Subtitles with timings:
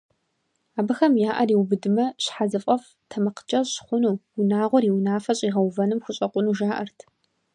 [0.79, 6.99] Абыхэм я Ӏэр иубыдмэ, щхьэзыфӀэфӀ, тэмакъкӀэщӀ хъуну, унагъуэр и унафэ щӀигъэувэным хущӀэкъуну жаӀэрт.